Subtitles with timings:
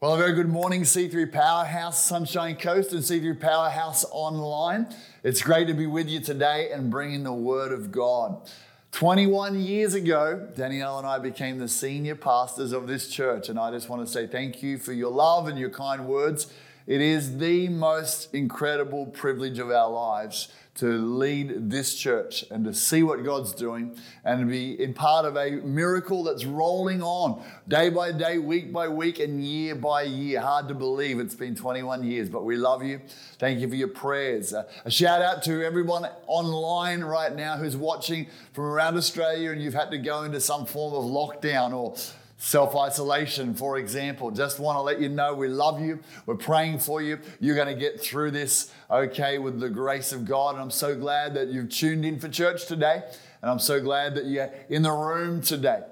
[0.00, 4.86] Well, very good morning, C3 Powerhouse, Sunshine Coast, and C3 Powerhouse Online.
[5.24, 8.48] It's great to be with you today and bringing the Word of God.
[8.92, 13.72] 21 years ago, Danielle and I became the senior pastors of this church, and I
[13.72, 16.46] just want to say thank you for your love and your kind words.
[16.88, 22.72] It is the most incredible privilege of our lives to lead this church and to
[22.72, 23.94] see what God's doing
[24.24, 28.72] and to be in part of a miracle that's rolling on day by day, week
[28.72, 30.40] by week, and year by year.
[30.40, 33.02] Hard to believe it's been 21 years, but we love you.
[33.38, 34.54] Thank you for your prayers.
[34.54, 39.60] Uh, a shout out to everyone online right now who's watching from around Australia and
[39.60, 41.96] you've had to go into some form of lockdown or
[42.40, 44.30] Self isolation, for example.
[44.30, 45.98] Just want to let you know we love you.
[46.24, 47.18] We're praying for you.
[47.40, 50.54] You're going to get through this okay with the grace of God.
[50.54, 53.02] And I'm so glad that you've tuned in for church today.
[53.42, 55.82] And I'm so glad that you're in the room today.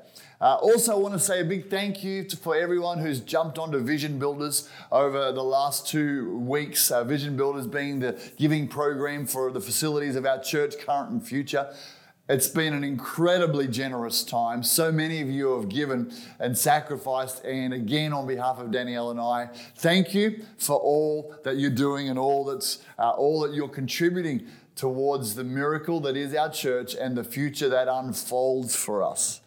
[0.40, 3.58] Uh, also, I want to say a big thank you to, for everyone who's jumped
[3.58, 6.92] onto Vision Builders over the last two weeks.
[6.92, 11.26] Uh, Vision Builders being the giving program for the facilities of our church, current and
[11.26, 11.74] future.
[12.28, 14.64] It's been an incredibly generous time.
[14.64, 17.44] So many of you have given and sacrificed.
[17.44, 22.08] And again, on behalf of Danielle and I, thank you for all that you're doing
[22.08, 26.96] and all that's uh, all that you're contributing towards the miracle that is our church
[26.96, 29.40] and the future that unfolds for us.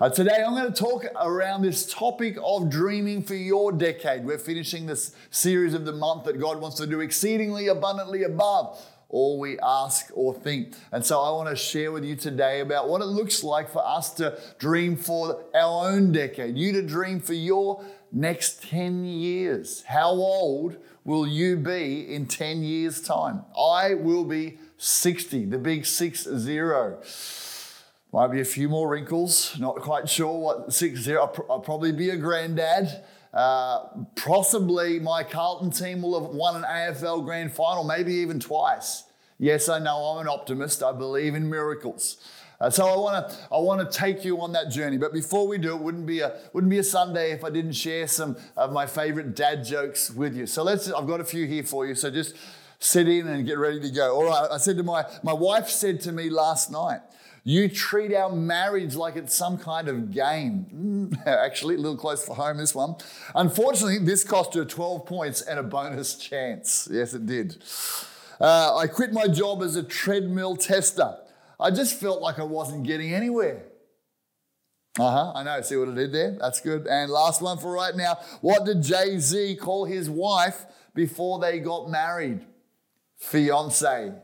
[0.00, 4.24] Uh, today, I'm going to talk around this topic of dreaming for your decade.
[4.24, 8.82] We're finishing this series of the month that God wants to do exceedingly abundantly above
[9.08, 10.74] all we ask or think.
[10.92, 13.86] And so I want to share with you today about what it looks like for
[13.86, 19.82] us to dream for our own decade, you to dream for your next 10 years.
[19.82, 23.44] How old will you be in 10 years' time?
[23.56, 26.98] I will be 60, the big six zero.
[28.12, 31.22] Might be a few more wrinkles, not quite sure what six zero.
[31.22, 33.04] I'll, I'll probably be a granddad.
[33.32, 39.04] Uh, possibly my Carlton team will have won an AFL grand final, maybe even twice.
[39.38, 40.82] Yes, I know I'm an optimist.
[40.82, 42.16] I believe in miracles.
[42.58, 44.96] Uh, so I want to I want to take you on that journey.
[44.96, 47.72] But before we do, it wouldn't be a wouldn't be a Sunday if I didn't
[47.72, 50.46] share some of my favorite dad jokes with you.
[50.46, 50.90] So let's.
[50.90, 51.94] I've got a few here for you.
[51.94, 52.34] So just
[52.78, 54.16] sit in and get ready to go.
[54.16, 54.48] All right.
[54.50, 57.00] I said to my my wife said to me last night.
[57.48, 60.66] You treat our marriage like it's some kind of game.
[60.74, 62.96] Mm, actually, a little close for home, this one.
[63.36, 66.88] Unfortunately, this cost her 12 points and a bonus chance.
[66.90, 67.62] Yes, it did.
[68.40, 71.18] Uh, I quit my job as a treadmill tester.
[71.60, 73.62] I just felt like I wasn't getting anywhere.
[74.98, 75.60] Uh huh, I know.
[75.60, 76.36] See what I did there?
[76.40, 76.88] That's good.
[76.88, 78.18] And last one for right now.
[78.40, 82.44] What did Jay Z call his wife before they got married?
[83.18, 84.14] Fiance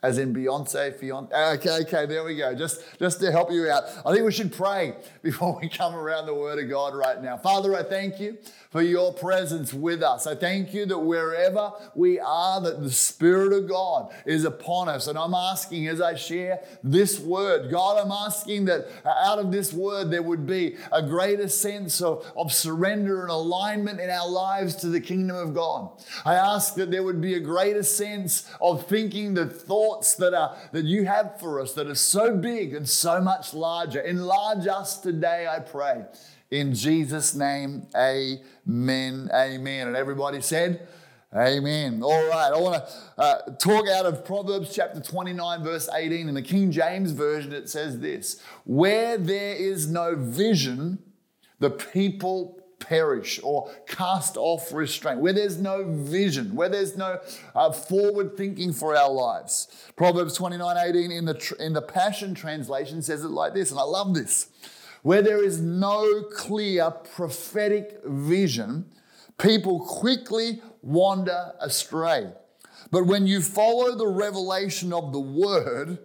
[0.00, 1.32] as in Beyonce, fiance.
[1.34, 2.54] Ah, okay, okay, there we go.
[2.54, 3.82] Just, just to help you out.
[4.06, 7.36] I think we should pray before we come around the Word of God right now.
[7.36, 8.38] Father, I thank you
[8.70, 10.26] for your presence with us.
[10.26, 15.08] I thank you that wherever we are, that the Spirit of God is upon us.
[15.08, 19.72] And I'm asking as I share this word, God, I'm asking that out of this
[19.72, 24.76] word there would be a greater sense of, of surrender and alignment in our lives
[24.76, 25.90] to the kingdom of God.
[26.24, 29.46] I ask that there would be a greater sense of thinking the
[29.88, 33.54] thoughts that are that you have for us that are so big and so much
[33.54, 34.00] larger.
[34.00, 36.04] Enlarge us today, I pray.
[36.50, 39.88] In Jesus' name, amen, amen.
[39.88, 40.86] And everybody said,
[41.34, 42.02] Amen.
[42.02, 46.26] All right, I want to uh, talk out of Proverbs chapter 29, verse 18.
[46.26, 50.98] In the King James Version, it says this Where there is no vision,
[51.58, 55.20] the people perish or cast off restraint.
[55.20, 57.20] Where there's no vision, where there's no
[57.54, 59.68] uh, forward thinking for our lives.
[59.96, 63.84] Proverbs 29, 18 in the, in the Passion Translation says it like this, and I
[63.84, 64.48] love this.
[65.02, 68.86] Where there is no clear prophetic vision,
[69.38, 72.32] people quickly wander astray.
[72.90, 75.98] But when you follow the revelation of the word,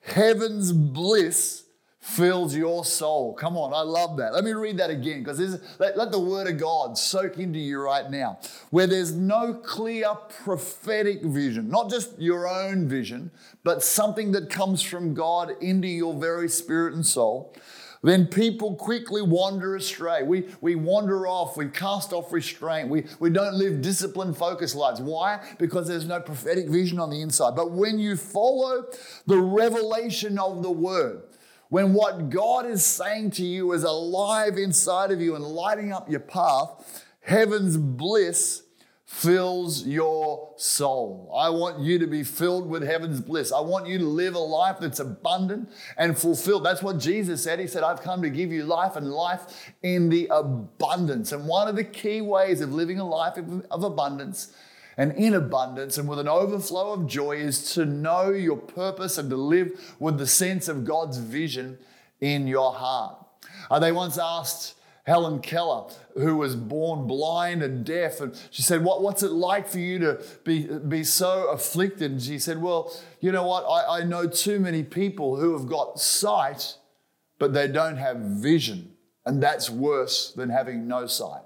[0.00, 1.64] heaven's bliss
[2.00, 3.34] fills your soul.
[3.34, 4.32] Come on, I love that.
[4.32, 5.38] Let me read that again because
[5.78, 8.38] let, let the word of God soak into you right now.
[8.70, 10.14] Where there's no clear
[10.44, 13.30] prophetic vision, not just your own vision,
[13.64, 17.54] but something that comes from God into your very spirit and soul
[18.02, 20.22] then people quickly wander astray.
[20.22, 25.00] We, we wander off, we cast off restraint, we, we don't live disciplined, focused lives.
[25.00, 25.44] Why?
[25.58, 27.56] Because there's no prophetic vision on the inside.
[27.56, 28.86] But when you follow
[29.26, 31.22] the revelation of the word,
[31.68, 36.08] when what God is saying to you is alive inside of you and lighting up
[36.10, 38.62] your path, heaven's bliss
[39.08, 41.32] fills your soul.
[41.34, 43.52] I want you to be filled with heaven's bliss.
[43.52, 46.62] I want you to live a life that's abundant and fulfilled.
[46.62, 47.58] That's what Jesus said.
[47.58, 51.32] He said, I've come to give you life and life in the abundance.
[51.32, 53.38] And one of the key ways of living a life
[53.70, 54.54] of abundance
[54.98, 59.30] and in abundance and with an overflow of joy is to know your purpose and
[59.30, 61.78] to live with the sense of God's vision
[62.20, 63.16] in your heart.
[63.70, 64.74] Uh, they once asked,
[65.04, 68.20] Helen Keller, who was born blind and deaf.
[68.20, 72.10] And she said, what, What's it like for you to be, be so afflicted?
[72.10, 73.64] And she said, Well, you know what?
[73.64, 76.76] I, I know too many people who have got sight,
[77.38, 78.96] but they don't have vision.
[79.24, 81.42] And that's worse than having no sight.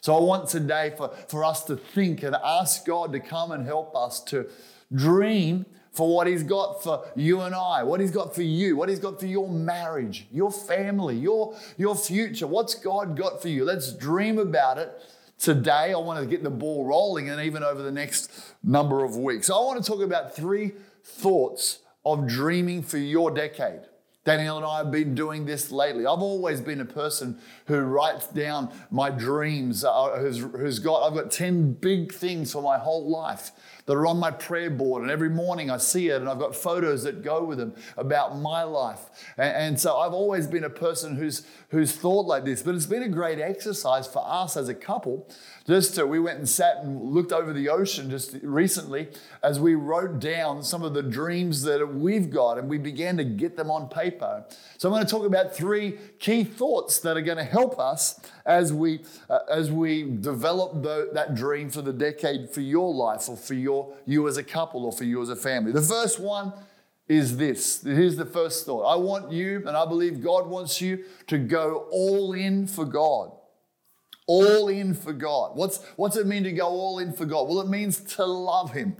[0.00, 3.66] So I want today for, for us to think and ask God to come and
[3.66, 4.48] help us to
[4.92, 8.88] dream for what He's got for you and I, what He's got for you, what
[8.88, 12.46] He's got for your marriage, your family, your, your future.
[12.46, 13.64] What's God got for you?
[13.64, 14.92] Let's dream about it
[15.38, 15.92] today.
[15.92, 18.30] I want to get the ball rolling and even over the next
[18.62, 19.50] number of weeks.
[19.50, 20.72] I want to talk about three
[21.02, 23.80] thoughts of dreaming for your decade.
[24.28, 26.04] Danielle and I have been doing this lately.
[26.04, 31.14] I've always been a person who writes down my dreams, uh, who's, who's got, I've
[31.14, 33.52] got 10 big things for my whole life
[33.88, 35.00] that are on my prayer board.
[35.00, 38.36] And every morning I see it and I've got photos that go with them about
[38.36, 39.00] my life.
[39.38, 42.62] And, and so I've always been a person who's, who's thought like this.
[42.62, 45.26] But it's been a great exercise for us as a couple.
[45.66, 49.08] Just to, we went and sat and looked over the ocean just recently
[49.42, 53.24] as we wrote down some of the dreams that we've got and we began to
[53.24, 54.17] get them on paper.
[54.20, 58.20] So I'm going to talk about three key thoughts that are going to help us
[58.44, 63.28] as we, uh, as we develop the, that dream for the decade for your life
[63.28, 65.72] or for your, you as a couple or for you as a family.
[65.72, 66.52] The first one
[67.08, 67.82] is this.
[67.82, 68.82] Here's the first thought.
[68.82, 73.32] I want you, and I believe God wants you to go all in for God.
[74.26, 75.56] All in for God.
[75.56, 77.48] What's, what's it mean to go all in for God?
[77.48, 78.96] Well, it means to love Him.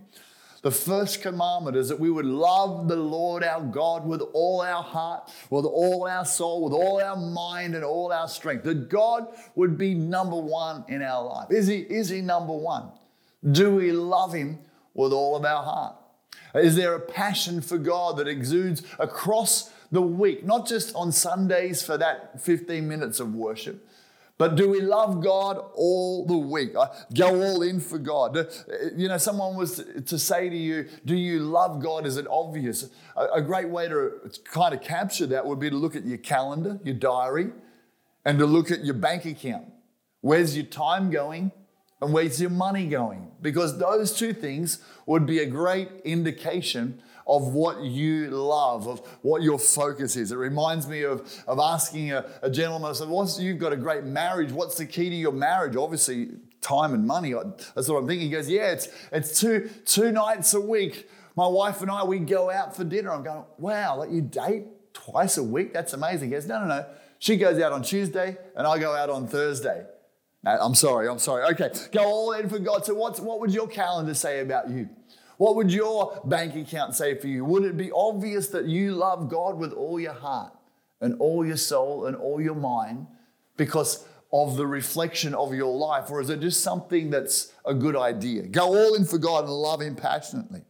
[0.69, 4.83] The first commandment is that we would love the Lord our God with all our
[4.83, 8.65] heart, with all our soul, with all our mind, and all our strength.
[8.65, 11.51] That God would be number one in our life.
[11.51, 12.91] Is He, is he number one?
[13.51, 14.59] Do we love Him
[14.93, 15.97] with all of our heart?
[16.55, 21.83] Is there a passion for God that exudes across the week, not just on Sundays
[21.83, 23.89] for that 15 minutes of worship,
[24.39, 26.75] but do we love God all the week?
[27.15, 28.37] Go all in for God.
[28.37, 28.45] Uh,
[28.97, 32.07] you know, someone was to say to you, Do you love God?
[32.07, 32.89] Is it obvious?
[33.17, 34.13] A great way to
[34.45, 37.51] kind of capture that would be to look at your calendar, your diary,
[38.25, 39.67] and to look at your bank account.
[40.21, 41.51] Where's your time going?
[42.01, 43.33] And where's your money going?
[43.43, 49.43] Because those two things would be a great indication of what you love, of what
[49.43, 50.33] your focus is.
[50.33, 53.77] It reminds me of, of asking a, a gentleman, I said, What's, you've got a
[53.77, 54.51] great marriage.
[54.51, 55.77] What's the key to your marriage?
[55.77, 56.31] Obviously,
[56.61, 57.35] time and money.
[57.75, 58.29] That's what I'm thinking.
[58.29, 61.09] He goes, Yeah, it's, it's two, two nights a week.
[61.37, 63.13] My wife and I, we go out for dinner.
[63.13, 64.65] I'm going, Wow, like you date
[64.95, 65.73] twice a week?
[65.75, 66.31] That's amazing.
[66.31, 66.87] He goes, No, no, no.
[67.19, 69.85] She goes out on Tuesday and I go out on Thursday.
[70.47, 71.45] I'm sorry, I'm sorry.
[71.53, 72.87] Okay, go all in for God.
[72.87, 74.89] So, what's, what would your calendar say about you?
[75.39, 77.45] What would your bank account say for you?
[77.45, 80.53] Would it be obvious that you love God with all your heart
[81.01, 83.07] and all your soul and all your mind
[83.57, 86.11] because of the reflection of your life?
[86.11, 88.43] Or is it just something that's a good idea?
[88.43, 90.63] Go all in for God and love Him passionately.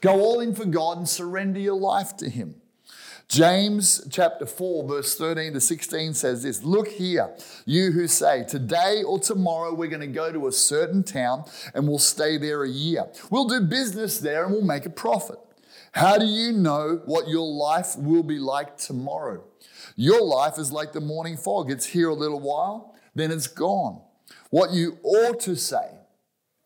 [0.00, 2.56] Go all in for God and surrender your life to Him.
[3.28, 7.34] James chapter 4, verse 13 to 16 says this Look here,
[7.66, 11.86] you who say, Today or tomorrow we're going to go to a certain town and
[11.86, 13.06] we'll stay there a year.
[13.30, 15.38] We'll do business there and we'll make a profit.
[15.92, 19.44] How do you know what your life will be like tomorrow?
[19.94, 21.70] Your life is like the morning fog.
[21.70, 24.00] It's here a little while, then it's gone.
[24.48, 25.98] What you ought to say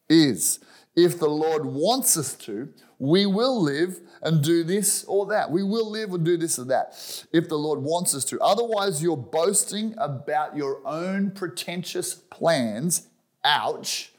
[0.09, 0.61] is,
[0.95, 5.51] if the Lord wants us to, we will live and do this or that.
[5.51, 8.41] We will live and do this or that if the Lord wants us to.
[8.41, 13.09] Otherwise, you're boasting about your own pretentious plans.
[13.45, 14.13] Ouch.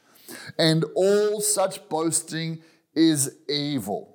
[0.58, 2.62] And all such boasting
[2.94, 4.13] is evil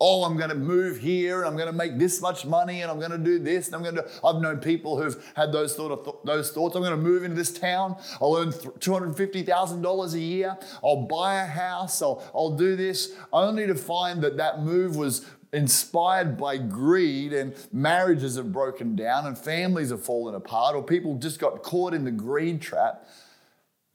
[0.00, 2.90] oh, I'm going to move here and I'm going to make this much money and
[2.90, 4.08] I'm going to do this and I'm going to.
[4.24, 6.74] I've known people who've had those sort of th- those thoughts.
[6.74, 7.96] I'm going to move into this town.
[8.20, 10.56] I'll earn two hundred fifty thousand dollars a year.
[10.82, 12.00] I'll buy a house.
[12.02, 17.54] I'll I'll do this, only to find that that move was inspired by greed and
[17.72, 22.04] marriages have broken down and families have fallen apart or people just got caught in
[22.04, 23.04] the greed trap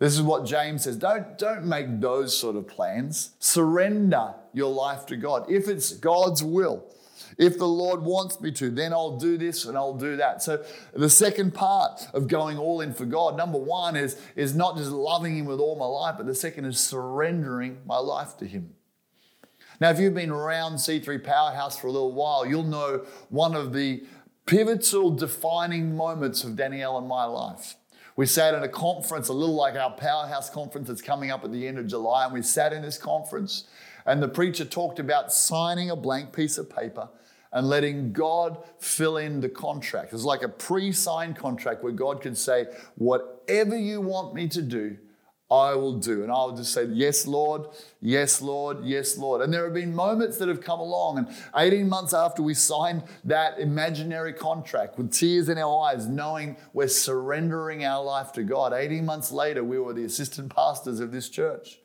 [0.06, 0.98] this is what James says.
[0.98, 3.32] Don't, don't make those sort of plans.
[3.40, 5.50] Surrender your life to God.
[5.50, 6.86] If it's God's will,
[7.38, 10.42] If the Lord wants me to, then I'll do this and I'll do that.
[10.42, 14.78] So the second part of going all in for God, number one is, is not
[14.78, 18.46] just loving Him with all my life, but the second is surrendering my life to
[18.46, 18.74] Him.
[19.82, 23.74] Now, if you've been around C3 Powerhouse for a little while, you'll know one of
[23.74, 24.06] the
[24.46, 27.76] pivotal defining moments of Danielle and my life.
[28.16, 31.52] We sat in a conference, a little like our Powerhouse conference that's coming up at
[31.52, 33.66] the end of July, and we sat in this conference,
[34.06, 37.10] and the preacher talked about signing a blank piece of paper
[37.52, 40.14] and letting God fill in the contract.
[40.14, 44.62] It's like a pre signed contract where God can say, Whatever you want me to
[44.62, 44.98] do,
[45.52, 46.24] I will do.
[46.24, 47.68] And I'll just say, Yes, Lord,
[48.02, 49.42] yes, Lord, yes, Lord.
[49.42, 53.04] And there have been moments that have come along, and 18 months after we signed
[53.26, 58.74] that imaginary contract with tears in our eyes, knowing we're surrendering our life to God,
[58.74, 61.80] 18 months later, we were the assistant pastors of this church.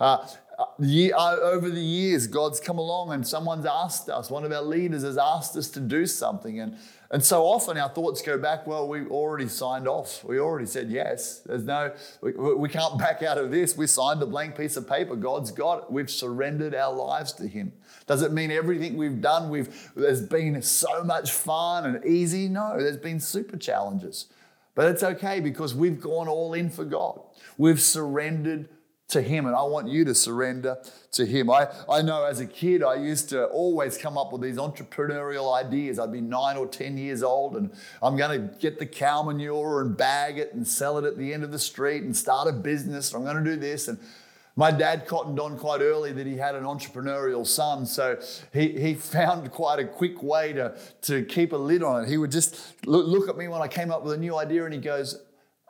[0.00, 0.26] Uh,
[0.58, 5.02] uh, over the years, God's come along and someone's asked us, one of our leaders
[5.02, 6.60] has asked us to do something.
[6.60, 6.76] And,
[7.10, 10.24] and so often our thoughts go back, well, we already signed off.
[10.24, 11.40] We already said yes.
[11.46, 13.76] There's no, we, we can't back out of this.
[13.76, 15.14] We signed a blank piece of paper.
[15.14, 15.90] God's got it.
[15.90, 17.72] We've surrendered our lives to Him.
[18.06, 22.48] Does it mean everything we've done, we've, there's been so much fun and easy?
[22.48, 24.26] No, there's been super challenges.
[24.74, 27.20] But it's okay because we've gone all in for God.
[27.56, 28.68] We've surrendered
[29.08, 30.78] to Him, and I want you to surrender
[31.12, 31.48] to Him.
[31.50, 35.56] I, I know as a kid, I used to always come up with these entrepreneurial
[35.56, 35.98] ideas.
[35.98, 37.70] I'd be nine or 10 years old, and
[38.02, 41.32] I'm going to get the cow manure and bag it and sell it at the
[41.32, 43.14] end of the street and start a business.
[43.14, 43.86] I'm going to do this.
[43.86, 43.98] And
[44.56, 48.18] my dad cottoned on quite early that he had an entrepreneurial son, so
[48.52, 52.08] he, he found quite a quick way to, to keep a lid on it.
[52.08, 54.64] He would just look, look at me when I came up with a new idea
[54.64, 55.22] and he goes,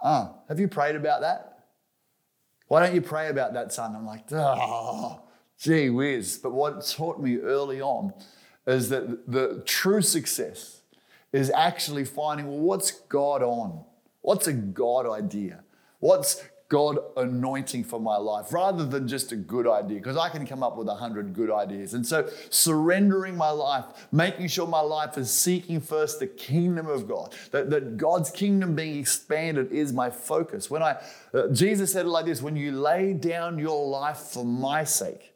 [0.02, 1.55] Ah, have you prayed about that?
[2.68, 3.94] Why don't you pray about that, son?
[3.94, 5.20] I'm like, oh,
[5.58, 6.38] gee whiz.
[6.42, 8.12] But what taught me early on
[8.66, 10.80] is that the true success
[11.32, 13.84] is actually finding, well, what's God on?
[14.22, 15.62] What's a God idea?
[16.00, 20.46] What's God anointing for my life rather than just a good idea, because I can
[20.46, 21.94] come up with a hundred good ideas.
[21.94, 27.06] And so surrendering my life, making sure my life is seeking first the kingdom of
[27.06, 30.68] God, that, that God's kingdom being expanded is my focus.
[30.68, 31.00] When I,
[31.32, 35.34] uh, Jesus said it like this, when you lay down your life for my sake,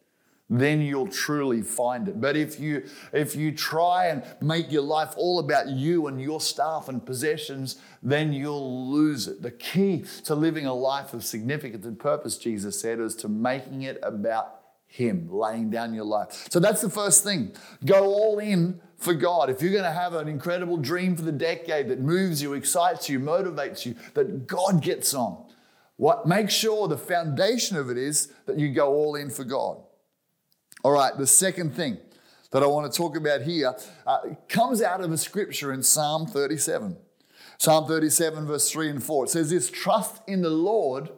[0.51, 2.21] then you'll truly find it.
[2.21, 6.41] But if you if you try and make your life all about you and your
[6.41, 9.43] stuff and possessions, then you'll lose it.
[9.43, 13.83] The key to living a life of significance and purpose, Jesus said, is to making
[13.83, 16.49] it about him, laying down your life.
[16.51, 17.53] So that's the first thing.
[17.85, 19.49] Go all in for God.
[19.49, 23.09] If you're going to have an incredible dream for the decade that moves you, excites
[23.09, 25.47] you, motivates you, that God gets on.
[25.97, 29.79] What make sure the foundation of it is that you go all in for God.
[30.83, 31.99] All right, the second thing
[32.53, 34.19] that I want to talk about here uh,
[34.49, 36.97] comes out of a scripture in Psalm 37.
[37.59, 39.25] Psalm 37, verse 3 and 4.
[39.25, 41.11] It says this trust in the Lord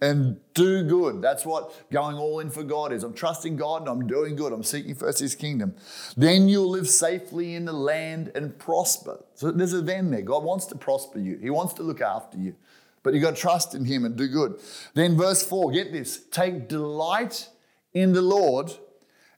[0.00, 1.20] and do good.
[1.20, 3.02] That's what going all in for God is.
[3.02, 4.52] I'm trusting God and I'm doing good.
[4.52, 5.74] I'm seeking first His kingdom.
[6.16, 9.24] Then you'll live safely in the land and prosper.
[9.34, 10.22] So there's a then there.
[10.22, 12.54] God wants to prosper you, He wants to look after you.
[13.02, 14.60] But you've got to trust in Him and do good.
[14.94, 17.48] Then, verse 4, get this take delight
[17.92, 18.70] in the Lord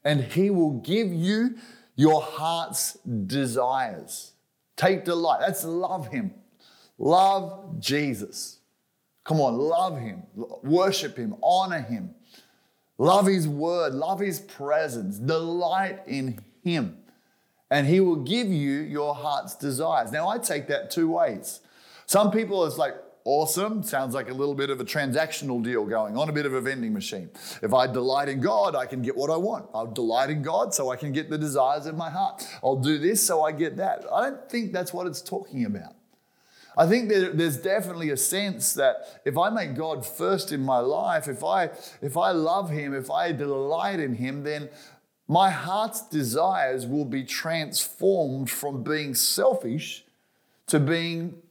[0.05, 1.57] and He will give you
[1.95, 2.95] your heart's
[3.27, 4.33] desires.
[4.77, 5.41] Take delight.
[5.41, 6.35] That's love Him.
[6.99, 8.59] Love Jesus.
[9.25, 10.25] Come on, love Him,
[10.65, 12.15] worship Him, honor Him,
[12.99, 16.99] love His word, love His presence, delight in Him.
[17.71, 20.11] And He will give you your heart's desires.
[20.11, 21.61] Now, I take that two ways.
[22.07, 22.95] Some people, it's like,
[23.25, 23.83] Awesome.
[23.85, 26.61] Sounds like a little bit of a transactional deal going on, a bit of a
[26.61, 27.31] vending machine.
[27.63, 29.67] If I delight in God, I can get what I want.
[29.73, 32.45] I'll delight in God so I can get the desires of my heart.
[32.65, 34.05] I'll do this so I get that.
[34.13, 35.95] I don't think that's what it's talking about.
[36.77, 41.29] I think there's definitely a sense that if I make God first in my life,
[41.29, 44.71] if I if I love Him, if I delight in Him, then
[45.29, 50.05] my heart's desires will be transformed from being selfish
[50.67, 51.42] to being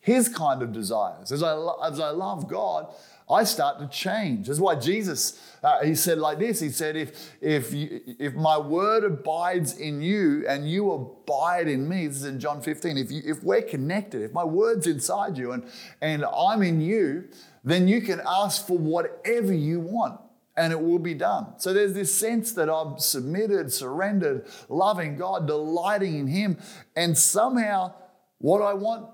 [0.00, 1.30] his kind of desires.
[1.30, 1.54] As I,
[1.84, 2.92] as I love God,
[3.30, 4.48] I start to change.
[4.48, 8.58] That's why Jesus, uh, he said like this, he said, if, if, you, if my
[8.58, 13.12] word abides in you and you abide in me, this is in John 15, if,
[13.12, 15.64] you, if we're connected, if my word's inside you and,
[16.00, 17.28] and I'm in you,
[17.62, 20.18] then you can ask for whatever you want
[20.56, 21.54] and it will be done.
[21.58, 26.58] So there's this sense that I'm submitted, surrendered, loving God, delighting in Him,
[26.96, 27.94] and somehow
[28.38, 29.06] what I want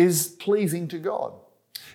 [0.00, 1.32] is pleasing to God.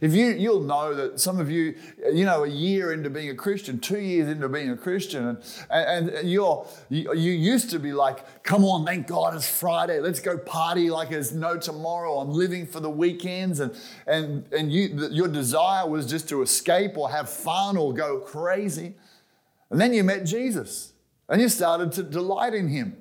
[0.02, 1.76] If you, you'll know that some of you,
[2.12, 5.38] you know, a year into being a Christian, two years into being a Christian,
[5.70, 10.00] and, and, you're, you, you used to be like, come on, thank God it's Friday.
[10.00, 12.20] Let's go party like there's no tomorrow.
[12.20, 13.62] I'm living for the weekends.
[13.62, 13.74] And,
[14.06, 18.96] and, and you, your desire was just to escape or have fun or go crazy.
[19.70, 20.92] And then you met Jesus
[21.30, 22.98] and you started to delight in him.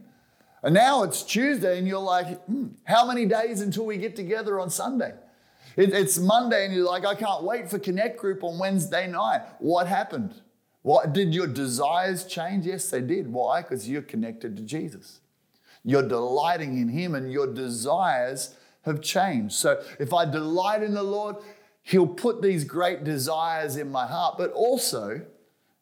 [0.64, 4.59] And now it's Tuesday and you're like, hmm, how many days until we get together
[4.59, 5.12] on Sunday?
[5.76, 9.42] It, it's Monday and you're like, I can't wait for Connect Group on Wednesday night.
[9.59, 10.35] What happened?
[10.80, 12.64] What did your desires change?
[12.64, 13.30] Yes, they did.
[13.30, 13.61] Why?
[13.61, 15.21] Because you're connected to Jesus.
[15.85, 18.54] You're delighting in Him and your desires
[18.87, 19.54] have changed.
[19.54, 21.37] So if I delight in the Lord,
[21.83, 25.21] He'll put these great desires in my heart, but also,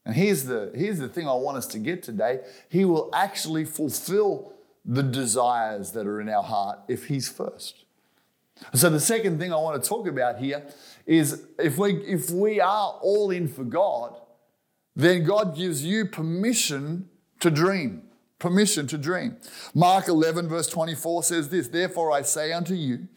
[0.05, 3.65] and here's the, here's the thing I want us to get today, He will actually
[3.65, 4.52] fulfill
[4.85, 7.85] the desires that are in our heart if He's first.
[8.75, 10.63] So the second thing I want to talk about here
[11.07, 14.21] is if we if we are all in for God,
[14.95, 17.09] then God gives you permission
[17.41, 18.03] to dream.
[18.39, 19.37] Permission to dream.
[19.73, 23.09] Mark 11, verse 24 says this Therefore I say unto you,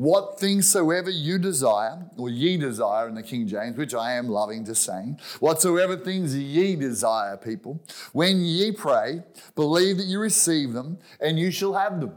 [0.00, 4.28] what things soever you desire, or ye desire in the King James, which I am
[4.28, 9.22] loving to saying, whatsoever things ye desire, people, when ye pray,
[9.54, 12.12] believe that you receive them, and you shall have them.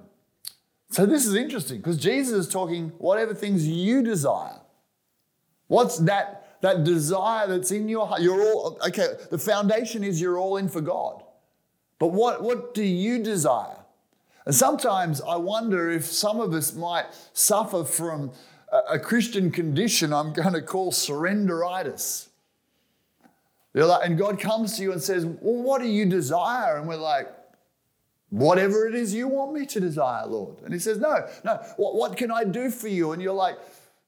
[0.92, 4.62] So this is interesting because Jesus is talking whatever things you desire.
[5.68, 8.22] What's that, that desire that's in your heart?
[8.22, 11.22] You're all okay, the foundation is you're all in for God.
[12.00, 13.83] But what, what do you desire?
[14.46, 18.32] And sometimes I wonder if some of us might suffer from
[18.90, 22.28] a, Christian condition I'm going to call surrenderitis.
[23.74, 26.78] Like, and God comes to you and says, Well, what do you desire?
[26.78, 27.28] And we're like,
[28.30, 30.62] Whatever it is you want me to desire, Lord.
[30.64, 33.12] And He says, No, no, what, what can I do for you?
[33.12, 33.58] And you're like,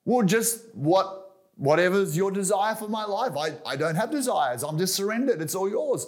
[0.03, 1.25] Well, just what
[1.57, 3.33] whatever's your desire for my life.
[3.37, 4.63] I, I don't have desires.
[4.63, 5.41] I'm just surrendered.
[5.41, 6.07] It's all yours.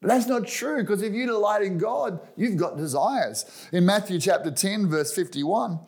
[0.00, 3.44] But that's not true because if you delight in God, you've got desires.
[3.72, 5.80] In Matthew chapter 10, verse 51,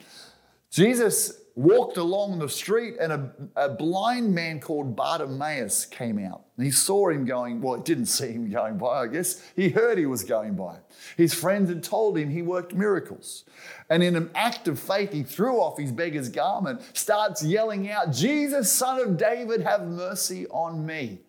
[0.71, 6.43] Jesus walked along the street and a, a, blind man called Bartimaeus came out.
[6.57, 9.43] And he saw him going, well, he didn't see him going by, I guess.
[9.57, 10.77] He heard he was going by.
[11.17, 13.45] His friends had told him he worked miracles.
[13.91, 18.13] And in an act of faith, he threw off his beggar's garment, starts yelling out,
[18.13, 21.23] Jesus, son of David, have mercy on me.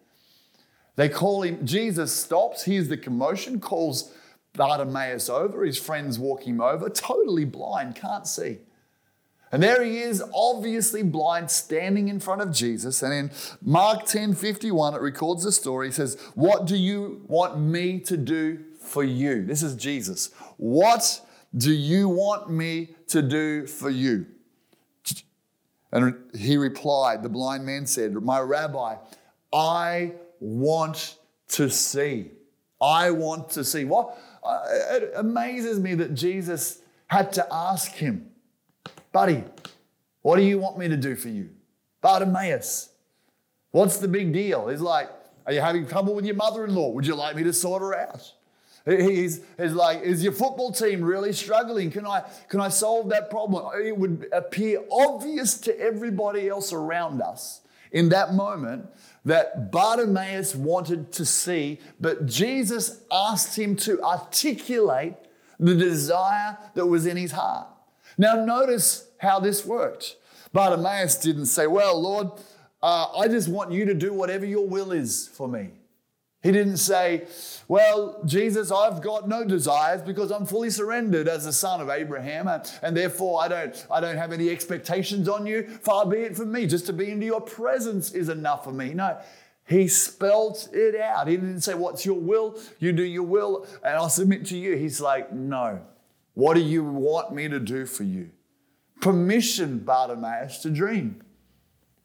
[0.99, 4.13] They call him, Jesus stops, hears the commotion, calls
[4.51, 5.63] Bartimaeus over.
[5.63, 8.57] His friends walk him over, totally blind, can't see.
[9.53, 13.01] And there he is, obviously blind, standing in front of Jesus.
[13.01, 13.31] And in
[13.61, 15.87] Mark 10 51, it records the story.
[15.87, 19.45] He says, What do you want me to do for you?
[19.45, 20.31] This is Jesus.
[20.57, 21.21] What
[21.55, 24.25] do you want me to do for you?
[25.93, 28.97] And he replied, The blind man said, My rabbi,
[29.53, 31.17] I want
[31.49, 32.31] to see.
[32.81, 33.85] I want to see.
[33.85, 34.17] What?
[34.43, 38.29] Uh, it amazes me that Jesus had to ask him,
[39.11, 39.43] buddy,
[40.21, 41.49] what do you want me to do for you?
[42.01, 42.89] Bartimaeus,
[43.71, 44.67] what's the big deal?
[44.67, 45.09] He's like,
[45.45, 46.91] are you having trouble with your mother-in-law?
[46.91, 48.31] Would you like me to sort her out?
[48.85, 51.91] He's, he's like, is your football team really struggling?
[51.91, 53.69] Can I, can I solve that problem?
[53.83, 58.85] It would appear obvious to everybody else around us in that moment
[59.25, 65.13] that Bartimaeus wanted to see, but Jesus asked him to articulate
[65.59, 67.67] the desire that was in his heart.
[68.17, 70.15] Now, notice how this worked.
[70.53, 72.27] Bartimaeus didn't say, Well, Lord,
[72.81, 75.69] uh, I just want you to do whatever your will is for me.
[76.41, 77.27] He didn't say,
[77.67, 82.47] Well, Jesus, I've got no desires because I'm fully surrendered as a son of Abraham,
[82.81, 85.63] and therefore I don't, I don't have any expectations on you.
[85.63, 86.65] Far be it from me.
[86.65, 88.93] Just to be into your presence is enough for me.
[88.93, 89.19] No,
[89.67, 91.27] he spelled it out.
[91.27, 92.57] He didn't say, What's your will?
[92.79, 94.77] You do your will, and I'll submit to you.
[94.77, 95.81] He's like, No.
[96.35, 98.29] What do you want me to do for you?
[99.01, 101.21] Permission, Bartimaeus, to dream.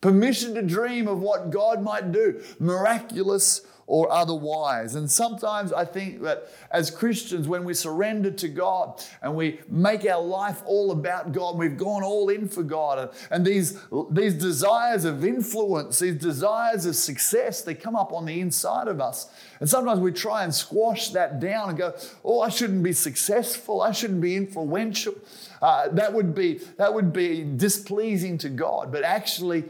[0.01, 2.42] Permission to dream of what God might do.
[2.59, 4.94] Miraculous or otherwise.
[4.94, 10.07] And sometimes I think that as Christians, when we surrender to God and we make
[10.07, 13.14] our life all about God, we've gone all in for God.
[13.31, 13.79] And, these,
[14.11, 19.01] these desires of influence, these desires of success, they come up on the inside of
[19.01, 19.29] us.
[19.61, 21.94] And sometimes we try and squash that down and go,
[22.25, 23.83] oh, I shouldn't be successful.
[23.83, 25.14] I shouldn't be influential.
[25.61, 28.90] Uh, that, would be, that would be displeasing to God.
[28.90, 29.64] But actually,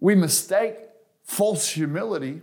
[0.00, 0.76] we mistake
[1.24, 2.42] false humility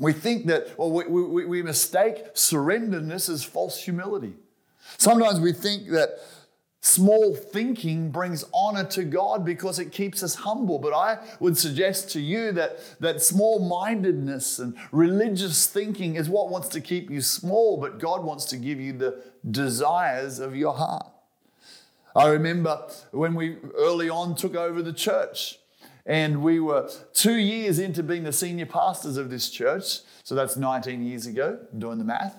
[0.00, 4.32] we think that, well, we, we, we mistake surrenderness as false humility.
[4.96, 6.18] Sometimes we think that
[6.80, 10.78] small thinking brings honor to God because it keeps us humble.
[10.78, 16.48] But I would suggest to you that, that small mindedness and religious thinking is what
[16.48, 20.72] wants to keep you small, but God wants to give you the desires of your
[20.72, 21.06] heart.
[22.16, 25.59] I remember when we early on took over the church.
[26.06, 30.00] And we were two years into being the senior pastors of this church.
[30.24, 32.36] So that's 19 years ago, doing the math.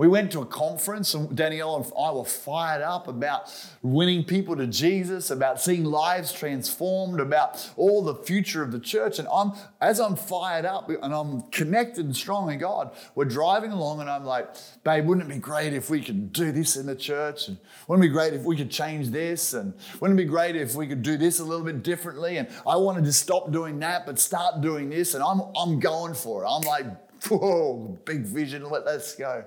[0.00, 4.56] We went to a conference, and Danielle and I were fired up about winning people
[4.56, 9.18] to Jesus, about seeing lives transformed, about all the future of the church.
[9.18, 13.72] And I'm, as I'm fired up and I'm connected and strong in God, we're driving
[13.72, 14.48] along, and I'm like,
[14.84, 17.48] babe, wouldn't it be great if we could do this in the church?
[17.48, 19.52] And wouldn't it be great if we could change this?
[19.52, 22.38] And wouldn't it be great if we could do this a little bit differently?
[22.38, 25.12] And I wanted to stop doing that, but start doing this.
[25.12, 26.48] And I'm, I'm going for it.
[26.48, 26.86] I'm like,
[27.28, 29.44] whoa, big vision, let, let's go.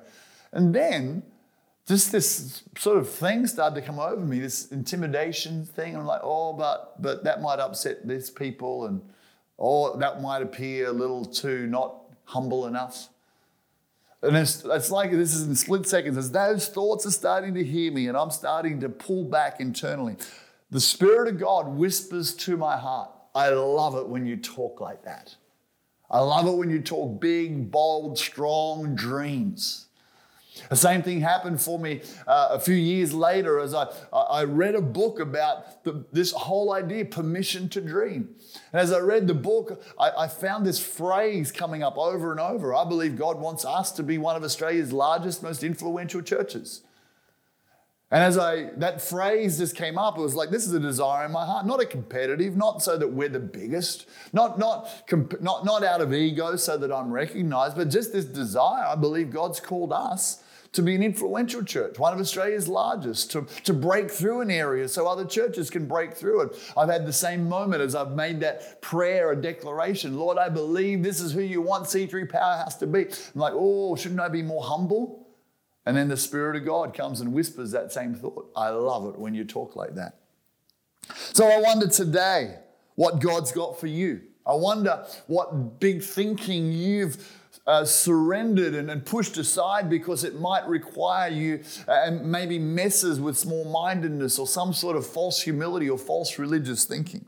[0.53, 1.23] And then
[1.85, 5.95] just this sort of thing started to come over me, this intimidation thing.
[5.95, 9.01] I'm like, oh, but but that might upset these people, and
[9.59, 13.09] oh, that might appear a little too not humble enough.
[14.21, 16.17] And it's, it's like this is in split seconds.
[16.17, 20.15] As those thoughts are starting to hear me, and I'm starting to pull back internally,
[20.71, 25.03] the Spirit of God whispers to my heart, I love it when you talk like
[25.03, 25.35] that.
[26.09, 29.87] I love it when you talk big, bold, strong dreams.
[30.69, 34.75] The same thing happened for me uh, a few years later as I, I read
[34.75, 38.29] a book about the, this whole idea, permission to dream.
[38.71, 42.39] And as I read the book, I, I found this phrase coming up over and
[42.39, 42.73] over.
[42.73, 46.83] I believe God wants us to be one of Australia's largest, most influential churches.
[48.13, 51.25] And as I that phrase just came up, it was like this is a desire
[51.25, 54.87] in my heart, not a competitive, not so that we're the biggest, not not
[55.41, 58.85] not not out of ego so that I'm recognized, but just this desire.
[58.85, 60.42] I believe God's called us
[60.73, 64.87] to be an influential church, one of Australia's largest, to, to break through an area
[64.87, 66.73] so other churches can break through it.
[66.75, 70.17] I've had the same moment as I've made that prayer or declaration.
[70.17, 73.03] Lord, I believe this is who you want C3 Powerhouse to be.
[73.03, 75.27] I'm like, oh, shouldn't I be more humble?
[75.85, 78.51] And then the Spirit of God comes and whispers that same thought.
[78.55, 80.15] I love it when you talk like that.
[81.33, 82.55] So I wonder today
[82.95, 84.21] what God's got for you.
[84.45, 90.67] I wonder what big thinking you've uh, surrendered and, and, pushed aside because it might
[90.67, 95.89] require you uh, and maybe messes with small mindedness or some sort of false humility
[95.89, 97.25] or false religious thinking.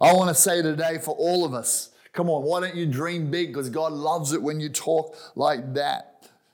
[0.00, 3.30] I want to say today for all of us, come on, why don't you dream
[3.30, 3.48] big?
[3.48, 6.11] Because God loves it when you talk like that.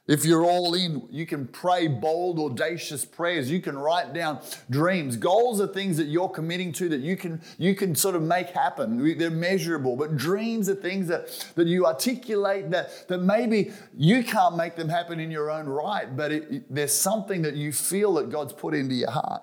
[0.08, 3.50] If you're all in, you can pray bold, audacious prayers.
[3.50, 4.40] You can write down
[4.70, 5.18] dreams.
[5.18, 8.48] Goals are things that you're committing to that you can, you can sort of make
[8.48, 9.18] happen.
[9.18, 9.96] They're measurable.
[9.96, 14.88] But dreams are things that, that you articulate that, that maybe you can't make them
[14.88, 18.72] happen in your own right, but it, there's something that you feel that God's put
[18.72, 19.42] into your heart.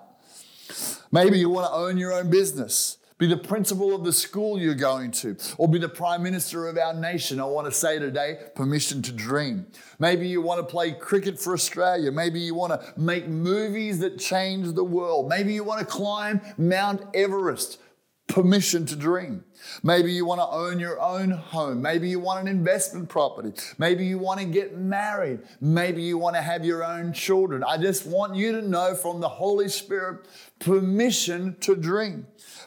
[1.12, 4.74] Maybe you want to own your own business be the principal of the school you're
[4.74, 7.40] going to, or be the prime minister of our nation.
[7.40, 9.66] I want to say today, permission to dream.
[9.98, 12.12] Maybe you want to play cricket for Australia.
[12.12, 15.28] Maybe you want to make movies that change the world.
[15.28, 17.80] Maybe you want to climb Mount Everest.
[18.28, 19.44] Permission to dream.
[19.84, 21.80] Maybe you want to own your own home.
[21.80, 23.52] Maybe you want an investment property.
[23.78, 25.42] Maybe you want to get married.
[25.60, 27.62] Maybe you want to have your own children.
[27.62, 30.26] I just want you to know from the Holy Spirit
[30.58, 32.26] permission to dream.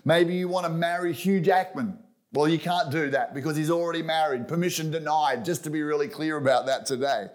[0.10, 2.00] Maybe you want to marry Hugh Jackman.
[2.34, 4.48] Well, you can't do that because he's already married.
[4.48, 7.28] Permission denied, just to be really clear about that today.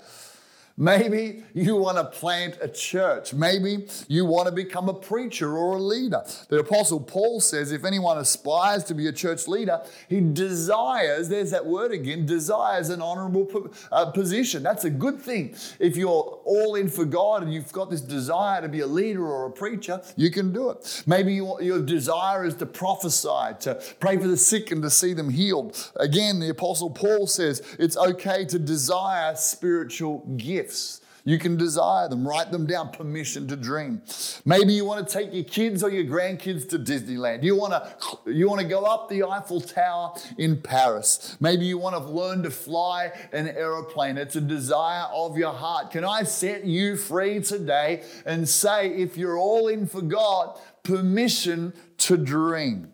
[0.77, 3.33] Maybe you want to plant a church.
[3.33, 6.25] Maybe you want to become a preacher or a leader.
[6.49, 11.53] The Apostle Paul says if anyone aspires to be a church leader, he desires, there's
[11.53, 14.65] that word again, desires an honorable uh, position.
[14.65, 15.55] That's a good thing.
[15.79, 19.25] If you're all in for God and you've got this desire to be a leader
[19.25, 21.05] or a preacher, you can do it.
[21.07, 25.13] Maybe you, your desire is to prophesy, to pray for the sick and to see
[25.13, 25.93] them healed.
[26.01, 31.01] Again, the Apostle Paul says it's okay to desire spiritual gifts gifts.
[31.27, 34.03] You can desire them, write them down, permission to dream.
[34.45, 37.43] Maybe you want to take your kids or your grandkids to Disneyland.
[37.43, 41.39] You want to, you want to go up the Eiffel Tower in Paris.
[41.41, 44.19] Maybe you want to learn to fly an aeroplane.
[44.19, 45.93] It's a desire of your heart.
[45.93, 51.73] Can I set you free today and say, if you're all in for God, permission
[51.99, 52.93] to dream?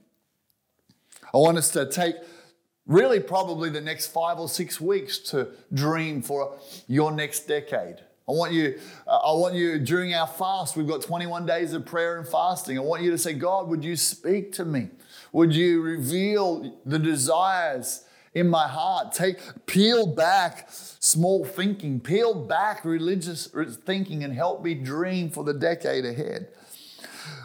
[1.35, 2.15] I want us to take
[2.91, 7.97] really probably the next five or six weeks to dream for your next decade.
[8.29, 11.87] I want you, uh, I want you during our fast, we've got 21 days of
[11.87, 12.77] prayer and fasting.
[12.79, 14.89] I want you to say, God, would you speak to me?
[15.33, 19.13] Would you reveal the desires in my heart?
[19.13, 23.49] Take, peel back small thinking, peel back religious
[23.87, 26.49] thinking and help me dream for the decade ahead.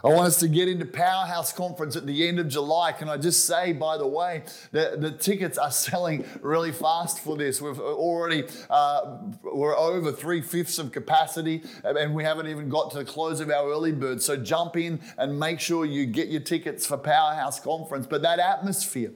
[0.03, 2.91] I want us to get into Powerhouse Conference at the end of July.
[2.91, 7.35] Can I just say, by the way, that the tickets are selling really fast for
[7.35, 7.61] this.
[7.61, 12.97] We've already, uh, we're over three fifths of capacity, and we haven't even got to
[12.97, 14.21] the close of our early bird.
[14.21, 18.07] So jump in and make sure you get your tickets for Powerhouse Conference.
[18.07, 19.11] But that atmosphere,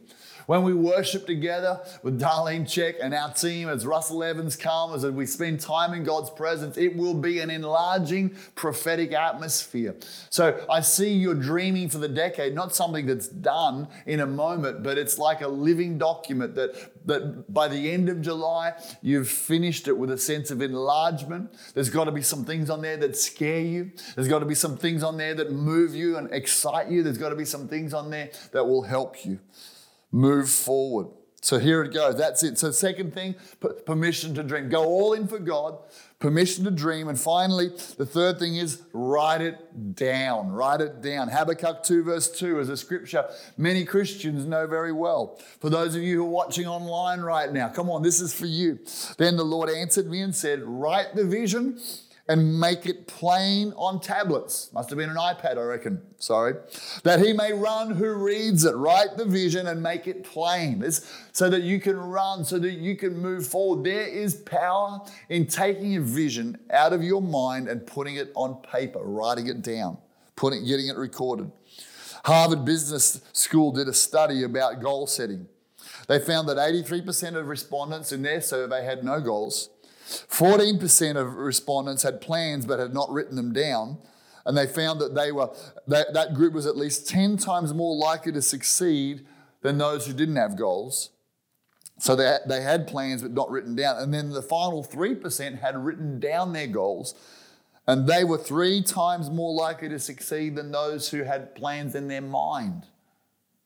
[0.50, 5.12] when we worship together with Darlene Zschech and our team as Russell Evans comes, as
[5.12, 9.96] we spend time in God's presence, it will be an enlarging prophetic atmosphere.
[10.32, 14.82] So I see you're dreaming for the decade, not something that's done in a moment,
[14.82, 19.88] but it's like a living document that, that by the end of July, you've finished
[19.88, 21.54] it with a sense of enlargement.
[21.76, 23.92] There's got to be some things on there that scare you.
[24.16, 27.04] There's got to be some things on there that move you and excite you.
[27.04, 29.38] There's got to be some things on there that will help you
[30.12, 31.08] move forward.
[31.42, 32.18] So here it goes.
[32.18, 32.58] That's it.
[32.58, 33.36] So, second thing,
[33.86, 34.68] permission to dream.
[34.68, 35.78] Go all in for God,
[36.20, 37.08] permission to dream.
[37.08, 40.52] And finally, the third thing is write it down.
[40.52, 41.30] Write it down.
[41.30, 45.40] Habakkuk 2, verse 2 is a scripture many Christians know very well.
[45.62, 48.46] For those of you who are watching online right now, come on, this is for
[48.46, 48.80] you.
[49.18, 51.80] Then the Lord answered me and said, Write the vision
[52.30, 54.70] and make it plain on tablets.
[54.72, 56.00] Must have been an iPad, I reckon.
[56.20, 56.54] Sorry.
[57.04, 58.76] That he may run who reads it.
[58.76, 60.84] Write the vision and make it plain.
[60.84, 63.84] It's so that you can run, so that you can move forward.
[63.84, 68.62] There is power in taking a vision out of your mind and putting it on
[68.62, 69.98] paper, writing it down,
[70.36, 71.52] putting, getting it recorded.
[72.26, 75.48] Harvard Business School did a study about goal setting.
[76.08, 79.72] They found that 83% of respondents in their survey had no goals.
[80.10, 83.98] 14% of respondents had plans but had not written them down.
[84.46, 85.50] And they found that they were
[85.88, 89.26] that, that group was at least 10 times more likely to succeed
[89.62, 91.12] than those who didn't have goals.
[92.00, 93.98] So they, they had plans but not written down.
[93.98, 97.14] And then the final 3% had written down their goals.
[97.86, 102.08] And they were three times more likely to succeed than those who had plans in
[102.08, 102.86] their mind.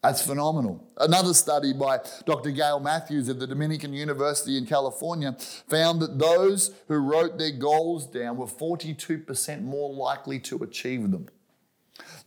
[0.03, 0.85] That's phenomenal.
[0.97, 2.51] Another study by Dr.
[2.51, 5.37] Gail Matthews at the Dominican University in California
[5.69, 11.29] found that those who wrote their goals down were 42% more likely to achieve them.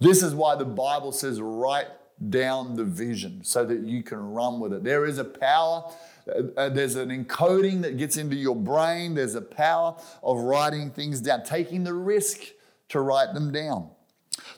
[0.00, 1.88] This is why the Bible says, write
[2.30, 4.82] down the vision so that you can run with it.
[4.82, 5.92] There is a power,
[6.28, 10.90] uh, uh there's an encoding that gets into your brain, there's a power of writing
[10.90, 12.40] things down, taking the risk
[12.88, 13.90] to write them down.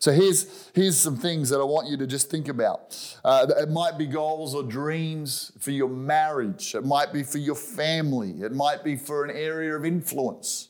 [0.00, 2.96] So here's, here's some things that I want you to just think about.
[3.24, 6.74] Uh, it might be goals or dreams for your marriage.
[6.74, 8.42] It might be for your family.
[8.42, 10.68] It might be for an area of influence.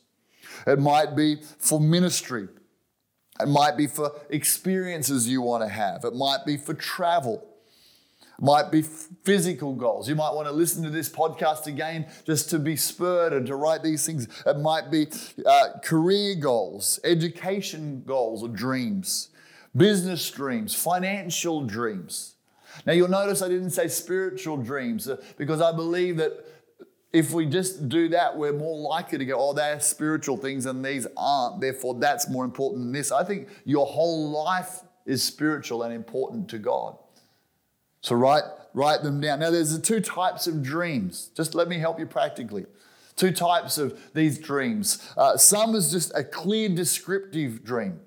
[0.65, 2.47] It might be for ministry.
[3.39, 6.03] It might be for experiences you want to have.
[6.03, 7.48] It might be for travel
[8.41, 10.07] might be physical goals.
[10.07, 13.55] You might want to listen to this podcast again just to be spurred and to
[13.55, 14.27] write these things.
[14.45, 15.07] It might be
[15.45, 19.29] uh, career goals, education goals or dreams,
[19.75, 22.35] business dreams, financial dreams.
[22.85, 26.45] Now, you'll notice I didn't say spiritual dreams uh, because I believe that
[27.11, 30.85] if we just do that, we're more likely to go, oh, they're spiritual things and
[30.85, 31.59] these aren't.
[31.59, 33.11] Therefore, that's more important than this.
[33.11, 36.97] I think your whole life is spiritual and important to God.
[38.01, 39.39] So write, write them down.
[39.39, 41.29] Now, there's the two types of dreams.
[41.35, 42.65] Just let me help you practically.
[43.15, 45.11] Two types of these dreams.
[45.17, 47.99] Uh, some is just a clear descriptive dream.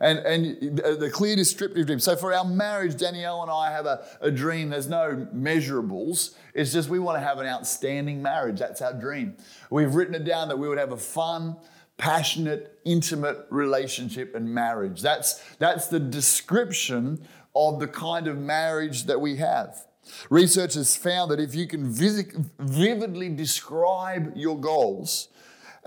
[0.00, 1.98] And, and the clear descriptive dream.
[1.98, 4.70] So for our marriage, Danielle and I have a, a dream.
[4.70, 6.34] There's no measurables.
[6.54, 8.60] It's just we want to have an outstanding marriage.
[8.60, 9.36] That's our dream.
[9.70, 11.56] We've written it down that we would have a fun,
[11.96, 15.02] passionate, intimate relationship and marriage.
[15.02, 19.86] That's, that's the description of the kind of marriage that we have.
[20.30, 25.28] Research has found that if you can vividly describe your goals,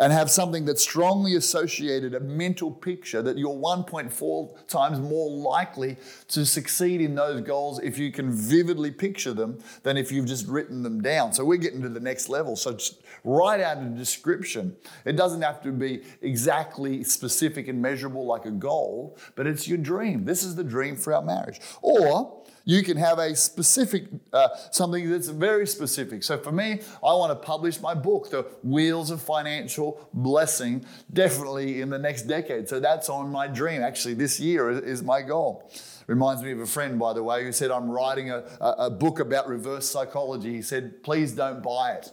[0.02, 5.96] and have something that's strongly associated, a mental picture that you're 1.4 times more likely
[6.28, 10.48] to succeed in those goals if you can vividly picture them than if you've just
[10.48, 11.32] written them down.
[11.32, 12.56] So we're getting to the next level.
[12.56, 12.76] So
[13.24, 14.76] write out a description.
[15.06, 19.78] It doesn't have to be exactly specific and measurable like a goal, but it's your
[19.78, 20.26] dream.
[20.26, 21.60] This is the dream for our marriage.
[21.84, 26.24] Or you can have a specific, uh, something that's very specific.
[26.24, 31.82] So for me, I want to publish my book, The Wheels of Financial Blessing, definitely
[31.82, 32.70] in the next decade.
[32.70, 33.82] So that's on my dream.
[33.82, 35.72] Actually, this year is my goal.
[36.08, 39.20] Reminds me of a friend, by the way, who said, I'm writing a, a book
[39.20, 40.54] about reverse psychology.
[40.54, 42.12] He said, please don't buy it.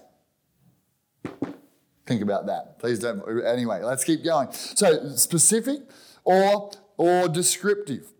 [2.06, 2.78] Think about that.
[2.78, 3.22] Please don't.
[3.44, 4.48] Anyway, let's keep going.
[4.52, 5.80] So, specific
[6.24, 8.12] or, or descriptive.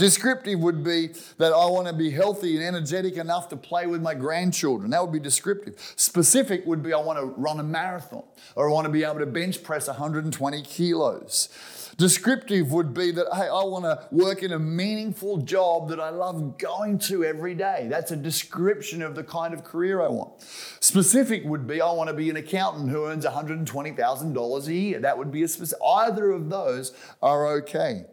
[0.00, 4.00] Descriptive would be that I want to be healthy and energetic enough to play with
[4.00, 4.92] my grandchildren.
[4.92, 5.74] That would be descriptive.
[5.94, 8.22] Specific would be I want to run a marathon
[8.56, 11.50] or I want to be able to bench press 120 kilos.
[11.98, 16.08] Descriptive would be that, hey, I want to work in a meaningful job that I
[16.08, 17.86] love going to every day.
[17.90, 20.40] That's a description of the kind of career I want.
[20.80, 24.98] Specific would be, I want to be an accountant who earns $120,000 a year.
[24.98, 25.82] That would be a specific.
[25.84, 28.06] Either of those are okay.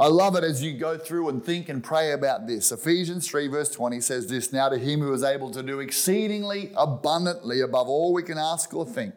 [0.00, 2.70] I love it as you go through and think and pray about this.
[2.70, 6.70] Ephesians 3, verse 20 says this Now to him who is able to do exceedingly
[6.76, 9.14] abundantly above all we can ask or think,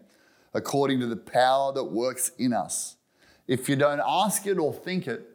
[0.56, 2.96] according to the power that works in us.
[3.48, 5.28] If you don't ask it or think it,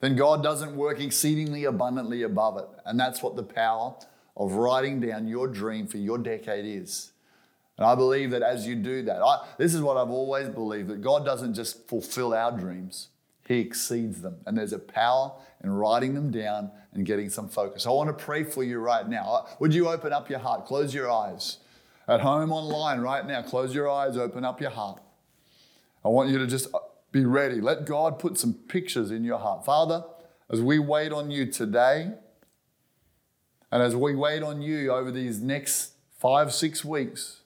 [0.00, 2.66] then God doesn't work exceedingly abundantly above it.
[2.84, 3.94] And that's what the power
[4.36, 7.12] of writing down your dream for your decade is.
[7.76, 10.88] And I believe that as you do that, I, this is what I've always believed
[10.88, 13.08] that God doesn't just fulfill our dreams,
[13.50, 14.36] He exceeds them.
[14.46, 15.32] And there's a power
[15.64, 17.84] in writing them down and getting some focus.
[17.84, 19.24] I want to pray for you right now.
[19.24, 20.66] Uh, would you open up your heart?
[20.66, 21.58] Close your eyes.
[22.06, 25.02] At home, online, right now, close your eyes, open up your heart.
[26.04, 26.78] I want you to just uh,
[27.10, 27.60] be ready.
[27.60, 29.64] Let God put some pictures in your heart.
[29.64, 30.04] Father,
[30.48, 32.12] as we wait on you today,
[33.72, 37.40] and as we wait on you over these next five, six weeks,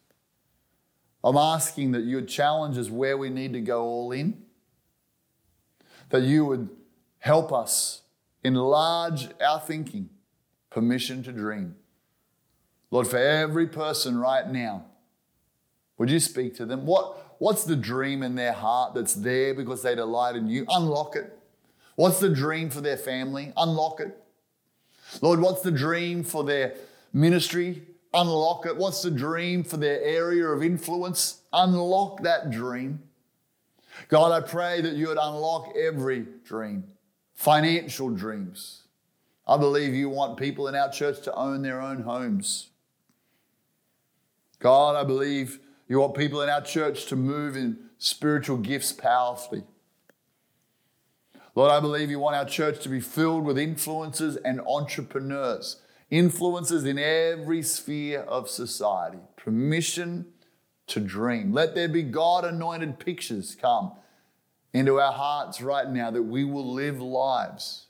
[1.24, 4.43] I'm asking that you challenge us where we need to go all in,
[6.14, 6.68] that you would
[7.18, 8.02] help us
[8.44, 10.08] enlarge our thinking,
[10.70, 11.74] permission to dream.
[12.92, 14.84] Lord, for every person right now,
[15.98, 16.86] would you speak to them?
[16.86, 20.66] What, What's the dream in their heart that's there because they delight in you?
[20.68, 21.36] Unlock it.
[21.96, 23.52] What's the dream for their family?
[23.56, 24.16] Unlock it.
[25.20, 26.74] Lord, what's the dream for their
[27.12, 27.82] ministry?
[28.12, 28.76] Unlock it.
[28.76, 31.40] What's the dream for their area of influence?
[31.52, 33.02] Unlock that dream.
[34.08, 36.84] God, I pray that you would unlock every dream,
[37.34, 38.82] financial dreams.
[39.46, 42.70] I believe you want people in our church to own their own homes.
[44.58, 49.64] God, I believe you want people in our church to move in spiritual gifts powerfully.
[51.54, 55.76] Lord, I believe you want our church to be filled with influencers and entrepreneurs,
[56.10, 59.18] influencers in every sphere of society.
[59.36, 60.32] Permission
[60.88, 61.52] to dream.
[61.52, 63.92] Let there be God anointed pictures come
[64.72, 67.86] into our hearts right now that we will live lives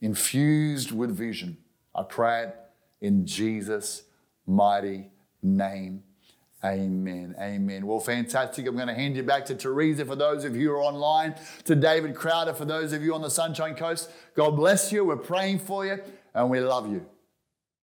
[0.00, 1.56] infused with vision.
[1.94, 2.56] I pray it
[3.00, 4.02] in Jesus'
[4.46, 5.10] mighty
[5.42, 6.02] name.
[6.64, 7.36] Amen.
[7.40, 7.86] Amen.
[7.86, 8.66] Well, fantastic.
[8.66, 11.36] I'm going to hand you back to Teresa for those of you who are online,
[11.64, 14.10] to David Crowder for those of you on the Sunshine Coast.
[14.34, 15.04] God bless you.
[15.04, 16.00] We're praying for you
[16.34, 17.06] and we love you.